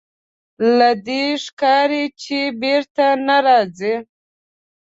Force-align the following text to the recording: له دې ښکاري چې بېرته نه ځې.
له 0.77 0.89
دې 1.07 1.23
ښکاري 1.43 2.03
چې 2.21 2.39
بېرته 2.61 3.05
نه 3.27 3.39
ځې. 3.77 3.95